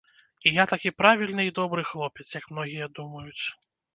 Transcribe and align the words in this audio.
І 0.51 0.53
я 0.53 0.63
такі 0.71 0.89
правільны 1.01 1.45
і 1.49 1.51
добры 1.59 1.85
хлопец, 1.91 2.27
як 2.39 2.49
многія 2.55 2.89
думаюць. 3.01 3.45